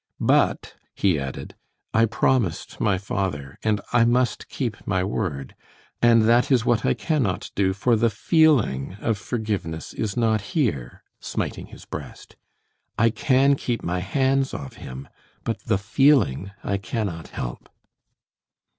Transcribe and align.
But," 0.19 0.73
he 0.95 1.19
added, 1.19 1.53
"I 1.93 2.05
promised 2.05 2.79
my 2.79 2.97
father, 2.97 3.59
and 3.61 3.79
I 3.93 4.03
must 4.03 4.49
keep 4.49 4.77
my 4.87 5.03
word, 5.03 5.53
and 6.01 6.23
that 6.23 6.51
is 6.51 6.65
what 6.65 6.83
I 6.83 6.95
cannot 6.95 7.51
do, 7.53 7.71
for 7.71 7.95
the 7.95 8.09
feeling 8.09 8.95
of 8.99 9.19
forgiveness 9.19 9.93
is 9.93 10.17
not 10.17 10.41
here," 10.57 11.03
smiting 11.19 11.67
his 11.67 11.85
breast. 11.85 12.35
"I 12.97 13.11
can 13.11 13.53
keep 13.53 13.83
my 13.83 13.99
hands 13.99 14.55
off 14.55 14.73
him, 14.73 15.07
but 15.43 15.59
the 15.65 15.77
feeling 15.77 16.49
I 16.63 16.77
cannot 16.77 17.27
help." 17.27 17.69